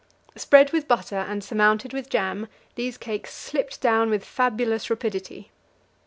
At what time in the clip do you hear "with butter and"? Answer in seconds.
0.73-1.43